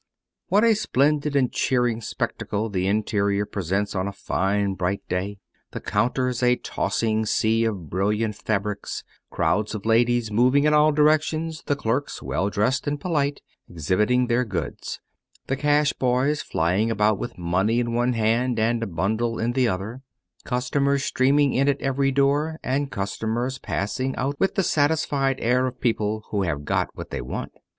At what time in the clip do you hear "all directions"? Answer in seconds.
10.73-11.61